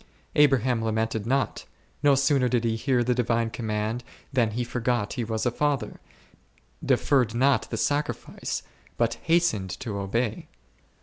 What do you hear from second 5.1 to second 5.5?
he was